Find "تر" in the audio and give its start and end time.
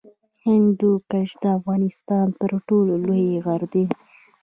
2.41-2.51